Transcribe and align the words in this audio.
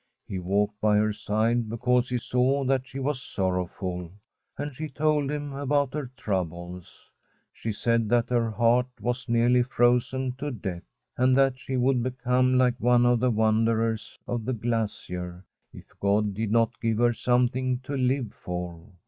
He 0.25 0.39
walked 0.39 0.81
by 0.81 0.97
her 0.97 1.13
side 1.13 1.69
because 1.69 2.09
he 2.09 2.17
saw 2.17 2.63
that 2.63 2.87
she 2.87 2.97
was 2.97 3.21
sorrowful, 3.21 4.11
and 4.57 4.73
she 4.73 4.89
told 4.89 5.29
him 5.29 5.53
about 5.53 5.93
her 5.93 6.09
troubles. 6.17 7.11
She 7.53 7.71
said 7.71 8.09
that 8.09 8.27
her 8.31 8.49
heart 8.49 8.87
was 8.99 9.29
nearly 9.29 9.61
frozen 9.61 10.31
to 10.39 10.49
death, 10.49 10.81
and 11.17 11.37
that 11.37 11.59
she 11.59 11.77
would 11.77 12.01
be 12.01 12.09
come 12.09 12.57
like 12.57 12.79
one 12.79 13.05
of 13.05 13.19
the 13.19 13.29
wanderers 13.29 14.17
on 14.27 14.43
the 14.45 14.53
glacier 14.53 15.45
if 15.71 15.85
God 15.99 16.33
did 16.33 16.49
not 16.51 16.81
give 16.81 16.97
her 16.97 17.13
something 17.13 17.77
to 17.83 17.95
live 17.95 18.33
for. 18.33 18.81